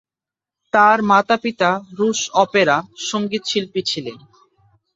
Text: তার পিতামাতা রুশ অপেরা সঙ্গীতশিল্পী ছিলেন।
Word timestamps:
তার 0.73 0.97
পিতামাতা 1.37 1.69
রুশ 1.97 2.19
অপেরা 2.35 2.77
সঙ্গীতশিল্পী 3.09 3.81
ছিলেন। 3.85 4.17